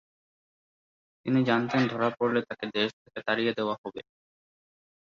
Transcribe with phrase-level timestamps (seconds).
[1.25, 4.01] তিনি জানতেন ধরা পড়লে তাকে দেশ থেকে তাড়িয়ে দেয়া হবে।